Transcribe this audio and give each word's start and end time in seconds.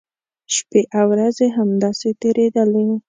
شپی 0.55 0.81
او 0.97 1.05
ورځې 1.13 1.45
همداسې 1.57 2.09
تېریدلې. 2.21 2.83